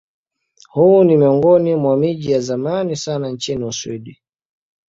Huu 0.69 1.03
ni 1.03 1.17
miongoni 1.17 1.75
mwa 1.75 1.97
miji 1.97 2.31
ya 2.31 2.39
zamani 2.39 2.95
sana 2.95 3.29
nchini 3.29 3.63
Uswidi. 3.63 4.21